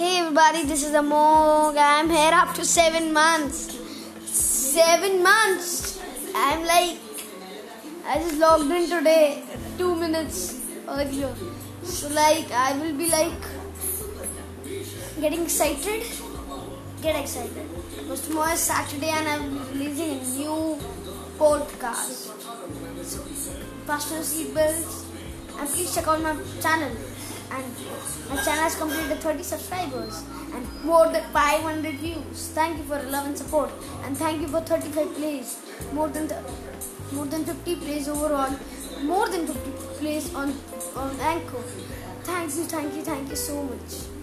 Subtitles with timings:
[0.00, 1.76] everybody, this is Amog.
[1.78, 3.74] I'm here after seven months.
[4.26, 6.00] Seven months.
[6.34, 6.98] I'm like,
[8.06, 9.42] I just logged in today,
[9.78, 11.34] two minutes earlier.
[11.82, 13.40] So like, I will be like
[15.20, 16.04] getting excited.
[17.00, 17.66] Get excited
[17.96, 20.78] because tomorrow is Saturday and I'm releasing a new
[21.38, 22.32] podcast.
[23.02, 23.22] So,
[23.86, 25.04] fasten your seatbelts
[25.58, 26.90] and please check out my channel
[27.50, 27.64] and
[28.28, 30.22] my channel has completed 30 subscribers
[30.54, 32.48] and more than 500 views.
[32.54, 33.70] Thank you for your love and support,
[34.04, 35.58] and thank you for 35 plays,
[35.92, 36.28] more than
[37.12, 38.56] more than 50 plays overall,
[39.02, 39.70] more than 50
[40.00, 40.54] plays on
[40.96, 41.62] on Anchor.
[42.24, 44.15] Thank you, thank you, thank you so much.